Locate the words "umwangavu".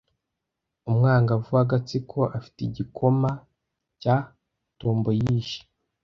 0.89-1.49